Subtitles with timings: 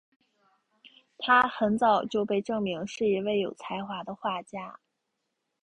[1.19, 4.79] 她很早就被证明是一位有才华的画家。